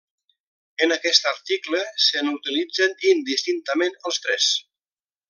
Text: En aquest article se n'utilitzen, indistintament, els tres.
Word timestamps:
En 0.85 0.93
aquest 0.95 1.27
article 1.31 1.81
se 2.07 2.23
n'utilitzen, 2.29 2.97
indistintament, 3.13 3.99
els 4.11 4.23
tres. 4.25 4.49